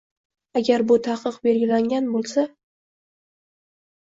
agar 0.61 0.83
bu 0.91 0.97
taqiq 1.07 1.37
belgilangan 1.49 2.09
bo‘lsa 2.15 2.47